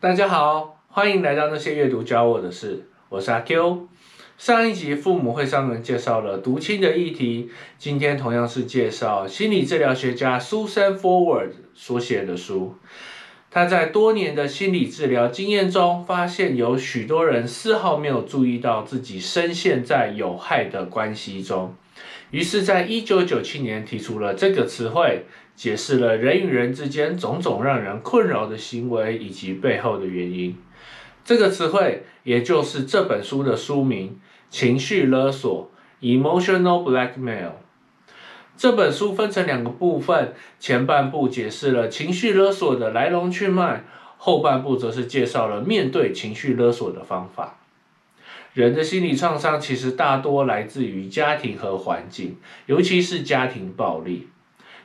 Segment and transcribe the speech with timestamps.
[0.00, 3.88] 大家好，欢迎来到那些阅读教我的事，我是阿 Q。
[4.36, 12.76] 上一集父母会上人介绍了读亲的议题，今天同样是介绍心理治疗学家 Susan Forward 所写的书。
[13.50, 21.74] 他在多年的心理治疗经验中，发现有许多人丝毫没有注意到自己深陷在有害的关系中，
[22.30, 25.24] 于是，在一九九七年提出了这个词汇。
[25.58, 30.56] 解释了人与人之间种种让人困扰的行为以及背后的原因。
[31.24, 35.68] 这个词汇，也就是这本书的书名——情绪勒索
[36.00, 37.54] （Emotional Blackmail）。
[38.56, 43.82] 这本书分成两个部分，前半部解释了情绪勒索的来龙去脉，
[44.16, 47.57] 后半部则是介绍了面对情绪勒索的方法。
[48.54, 54.28] 人的心理创伤其实大多来自于家庭和环境，尤其是家庭暴力。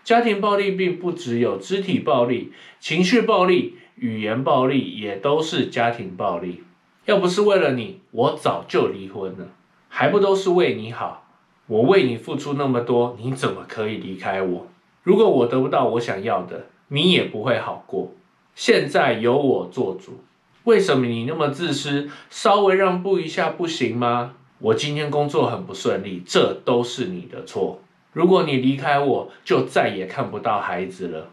[0.03, 6.63] 家庭暴力并不只有肢体暴力，情绪暴力、语言暴力也都是家庭暴力。
[7.05, 9.47] 要不是为了你，我早就离婚了，
[9.87, 11.25] 还不都是为你好？
[11.67, 14.67] 我为你付出那么多，你怎么可以离开我？
[15.01, 18.13] 如果我得不到我想要的，你也不会好过。
[18.53, 20.23] 现在由我做主，
[20.65, 22.09] 为什么你那么自私？
[22.29, 24.35] 稍微让步一下不行吗？
[24.59, 27.81] 我今天工作很不顺利，这都是你的错。
[28.13, 31.27] 如果你离开我，就再也看不到孩子了。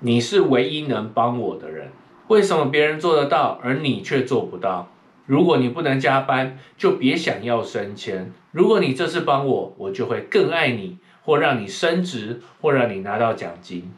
[0.00, 1.92] 你是唯一能帮我的人，
[2.26, 4.88] 为什么别人做得到，而你却做不到？
[5.26, 8.32] 如果你不能加班，就别想要升迁。
[8.50, 13.92] 如果你这次帮我，我就会更爱你，或让你升职，或让你拿到奖金。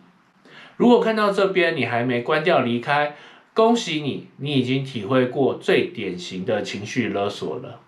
[0.77, 3.14] 如果看到这边你还没关掉离开，
[3.61, 7.80] 恭喜你，你已经体会过最典型的情绪勒索了。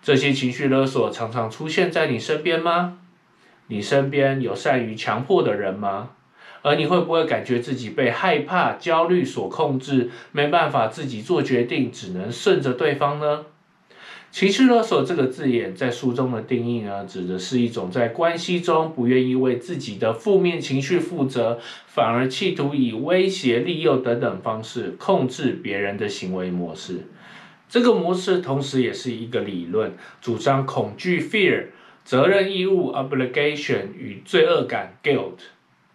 [0.00, 2.98] 这些情绪勒索常常出现在你身边吗？
[3.66, 6.10] 你身边有善于强迫的人吗？
[6.62, 13.46] 而你会不会感觉自己被害怕、焦虑所控制，没办法自己做决定，只能顺着对方呢？
[14.36, 27.06] 情绪勒索这个字眼在书中的定义呢，指的是一种在关系中不愿意为自己的负面情绪负责，反而企图以威胁、利诱等等方式控制别人的行为模式。
[27.70, 31.68] 这个模式同时也是一个理论，主张恐惧 （fear）。
[32.04, 35.38] 责任义务 （obligation） 与罪恶感 （guilt）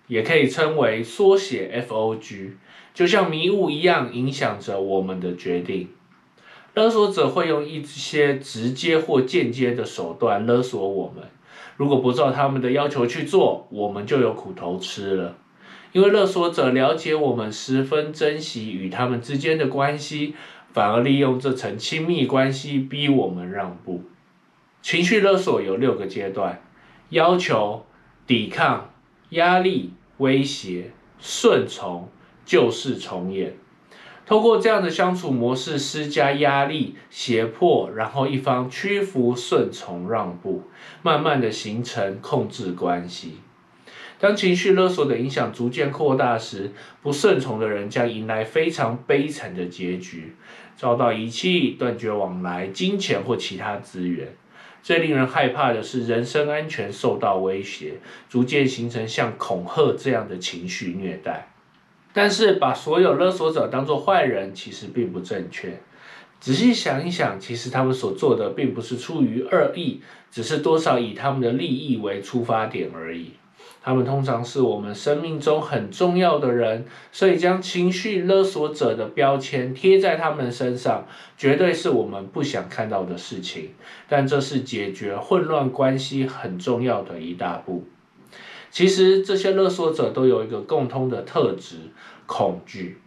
[0.08, 2.54] 也可以称为缩写 （FOG），
[2.96, 5.90] 就像迷雾一样影响着我们的决定。
[6.74, 11.26] 勒索者会用一些直接或间接的手段勒索我们，
[11.76, 15.36] 如果不照他们的要求去做，我们就有苦头吃了。
[15.92, 20.34] 因为勒索者了解我们十分珍惜与他们之间的关系，
[20.72, 24.04] 反而利用这层亲密关系逼我们让步。
[24.82, 26.62] 情绪勒索有六个阶段：
[27.10, 27.86] 要求、
[28.26, 28.92] 抵抗、
[29.32, 32.08] 压力、威胁、顺从、
[32.46, 33.58] 旧事重演。
[34.32, 40.64] 通过这样的相处模式施加压力、胁迫，然后一方屈服、顺从、让步，
[41.02, 43.40] 慢慢的形成控制关系。
[44.20, 46.72] 当情绪勒索的影响逐渐扩大时，
[47.02, 50.34] 不顺从的人将迎来非常悲惨的结局，
[50.78, 54.30] 遭到遗弃、断绝往来、金钱或其他资源。
[54.82, 57.96] 最令人害怕的是，人身安全受到威胁，
[58.30, 61.50] 逐渐形成像恐吓这样的情绪虐待。
[62.14, 65.80] 但是，把所有勒索者当作坏人，其实并不正确。
[66.40, 70.02] 仔细想一想，其实他们所做的并不是出于恶意，
[70.32, 73.34] 只是多少以他们的利益为出发点而已。
[73.84, 81.08] 他们通常是我们生命中很重要的人，所以将情绪勒索者的标签贴在他们身上，
[81.38, 83.70] 绝对是我们不想看到的事情。
[84.10, 87.86] 但这是解决混乱关系很重要的一大步。
[88.72, 91.76] 其实这些勒索者都有一个共通的特质：
[92.26, 92.98] 恐惧，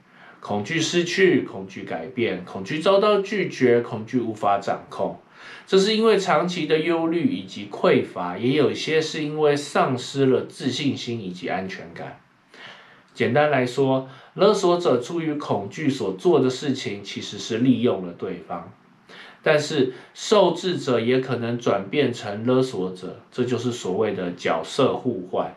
[0.41, 5.19] 恐惧失去，恐惧改变，恐惧遭到拒绝，恐惧无法掌控。
[5.67, 12.21] 这是因为长期的忧虑以及匮乏，也有一些是因为丧失了自信心以及安全感。
[13.15, 18.71] 简单来说，勒索者出于恐惧所做的事情，其实是利用了对方。
[19.43, 25.55] 但是受制者也可能转变成勒索者，这就是所谓的角色互换。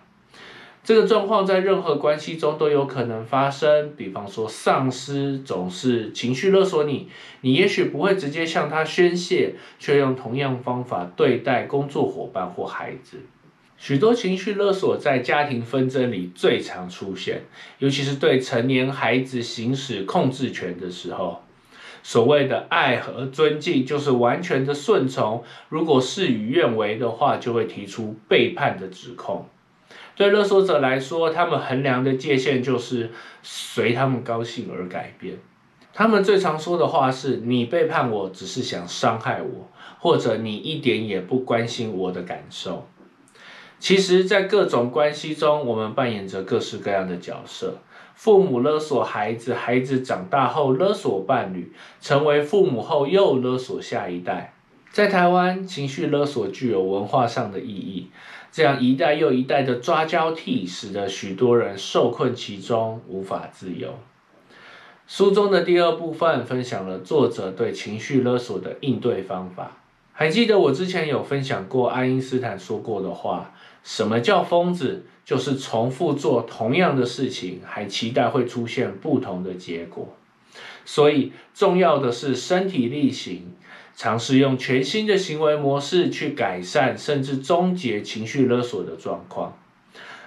[0.88, 3.92] 这个状况在任何关系中都有可能发生。
[3.98, 7.10] 比方说，上司总是情绪勒索你，
[7.42, 13.18] 你也许不会直接向他宣泄，却用同样方法对待工作伙伴或孩子。
[13.78, 17.42] 许多情绪勒索在家庭纷争里最常出现，
[17.80, 21.42] 尤其是对成年孩子行使控制权的时候。
[22.01, 25.44] 所谓的爱和尊敬，就是完全的顺从。
[25.68, 29.50] 如果事与愿违的话，就会提出背叛的指控。
[30.18, 33.12] 对勒索者来说，他们衡量的界限就是
[33.44, 35.38] 随他们高兴而改变。
[35.94, 39.69] 他们最常说的话是：“你背叛我，只是想伤害我，
[40.00, 42.88] 或者你一点也不关心我的感受。”
[43.80, 47.78] 其实，在各种关系中，我们扮演着各式各样的角色。
[48.16, 51.72] 父母勒索孩子，孩子长大后勒索伴侣，
[52.02, 54.56] 成为父母后又勒索下一代。
[54.98, 58.10] 在台湾，情绪勒索具有文化上的意义。
[58.52, 63.94] 这样一代又一代的抓交替，使得许多人受困其中，无法自由。
[65.06, 69.78] 书中的第二部分分享了作者对情绪勒索的应对方法。
[70.14, 73.54] 还记得我之前有分享过爱因斯坦说过的话：
[73.84, 75.06] 什么叫疯子？
[75.24, 80.16] 就是重复做同样的事情，还期待会出现不同的结果。
[80.86, 83.54] 所以重要的是身体力行，
[83.98, 89.58] 尝试用全新的行为模式去改善甚至终结情绪勒索的状况。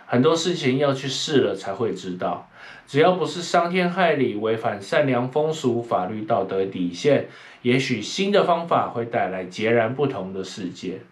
[0.06, 2.50] 很多事情要去试了才会知道。
[2.88, 7.28] 只要不是伤天害理、违反善良风俗、法律道德底线，
[7.62, 11.02] 也许新的方法会带来截然不同的世界。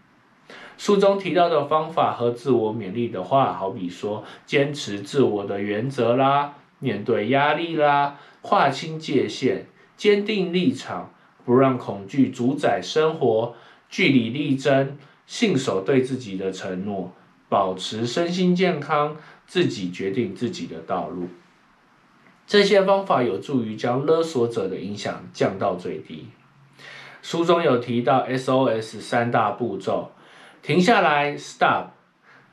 [0.77, 9.67] 书中提到的方法和自我勉励的话，好比说坚持自我的原则啦，面对压力啦，划清界限，
[9.97, 11.13] 坚定立场，
[11.49, 13.55] 不让恐惧主宰生活，
[13.89, 17.15] 据理力争，信守对自己的承诺，
[17.49, 19.17] 保持身心健康，
[19.47, 21.29] 自己决定自己的道路。
[22.47, 26.27] 这些方法有助于将勒索者的影响降到最低。
[27.23, 30.11] 书中有提到 SOS 三大步骤：
[30.61, 31.93] 停下来 （Stop）、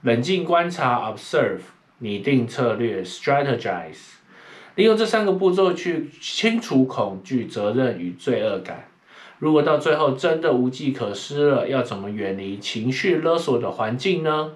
[0.04, 1.60] 冷静观察 （Observe）、
[1.98, 4.15] 拟定策略 （Strategize）。
[4.76, 8.88] 利用这三个步骤去清除恐惧、责任与罪恶感。
[9.40, 14.52] 如果到最后真的无计可施了，要怎么远离情绪勒索的环境呢？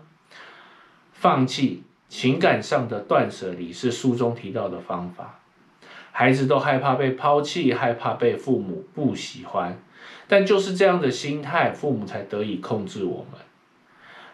[1.14, 1.84] 放弃。
[2.10, 5.42] 情感上的断舍离是书中提到的方法。
[6.12, 9.80] 孩子都害怕被抛弃，害怕被父母不喜欢，
[10.28, 13.40] 但就是这样的心态，父母才得以控制我们。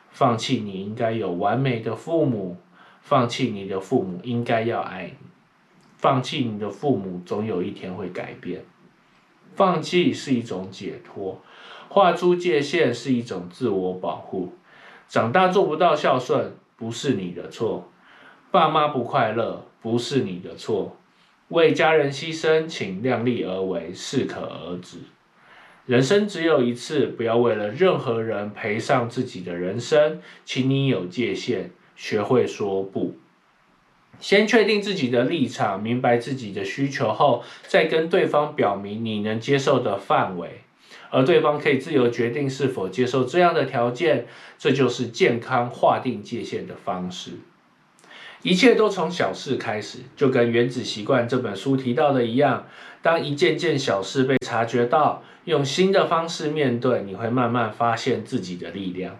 [0.10, 2.56] 放弃你应该有完美的父母，
[3.02, 5.25] 放弃你的父母应该要爱你，
[5.98, 8.64] 放弃你的父母总有一天会改变。
[9.56, 11.42] 放弃是一种解脱，
[11.90, 14.54] 画出界限是一种自我保护。
[15.08, 16.56] 长大做不到孝顺。
[16.78, 17.90] 不是你的错，
[18.52, 20.98] 爸妈不快乐不是你的错，
[21.48, 24.98] 为家人牺牲，请量力而为，适可而止。
[25.86, 33.16] 人生只有一次，不要为了任何人赔上自己的人生，请你有界限，学会说不。
[34.20, 40.62] 先确定自己的立场，明白自己的需求后，再跟对方表明你能接受的范围。
[41.12, 44.26] 而对方可以自由决定是否接受这样的条件，
[44.58, 47.32] 这就是健康划定界限的方式。
[48.42, 52.68] 一切都从小事开始，就跟《原子习惯》这本书提到的一样。
[53.02, 59.18] 当一件件小事被察觉到，用新的方式面对，你会慢慢发现自己的力量。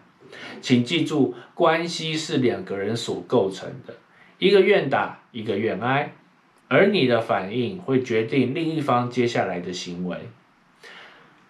[0.62, 3.96] 请记住，关系是两个人所构成的，
[4.38, 6.14] 一个愿打，一个愿挨，
[6.68, 10.18] 而你的反应会决定另一方接下来的行为。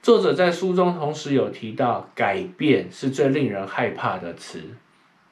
[0.04, 4.62] 作者在书中同时有提到，改变是最令人害怕的词，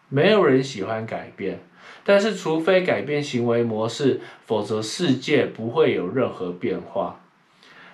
[0.10, 1.60] 没有人喜欢改变，
[2.04, 7.20] 但是除非改变行为模式，否则世界不会有任何变化。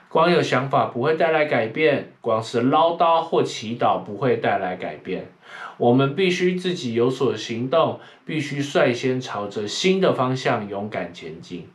[0.08, 5.28] 光有想法不会带来改变，光是唠叨或祈祷不会带来改变。
[5.80, 11.68] 我们必须自己有所行动，必须率先朝着新的方向勇敢前进。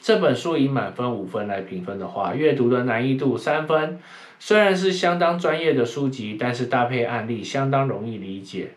[0.00, 4.00] 这本书以满分五分来评分的话，阅读的难易度三分。
[4.40, 8.72] 虽然是相当专业的书籍，但是搭配案例相当容易理解。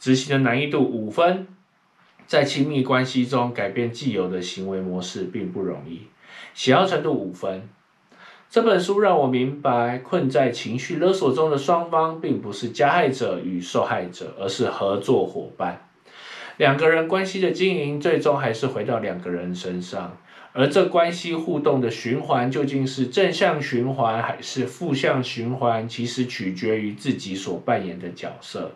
[0.00, 1.46] 执行的难易度五分。
[2.26, 6.02] 在亲密关系中改变既有的行为模式并不容易。
[6.52, 7.68] 喜好程度五分。
[8.48, 15.88] 这本书让我明白，困在情绪勒索中的双方并不是加害者与受害者，而是合作伙伴。
[16.56, 20.16] 两个人关系的经营，最终还是回到两个人身上。
[20.54, 28.72] 而这关系互动的循环究竟是正向循环还是负向循环，其实取决于自己所扮演的角色。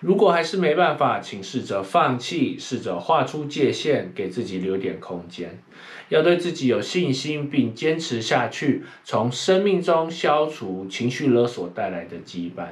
[0.00, 5.62] 如果还是没办法，请试着放弃，试着画出界限，给自己留点空间。
[6.08, 12.68] 要对自己有信心，并坚持下去，从生命中消除情绪勒索带来的羁绊。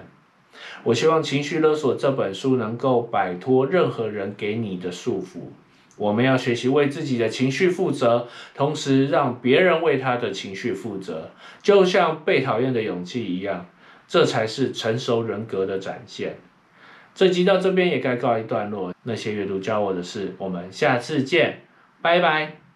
[0.84, 5.50] 我希望《情绪勒索》这本书能够摆脱任何人给你的束缚。
[5.98, 11.30] 我们要学习为自己的情绪负责，同时让别人为他的情绪负责，
[11.62, 13.66] 就像被讨厌的勇气一样，
[14.08, 16.38] 这才是成熟人格的展现。
[17.18, 18.94] 这集到这边也该告一段落。
[19.02, 21.62] 那些阅读教我的事，我们下次见，
[22.00, 22.67] 拜拜。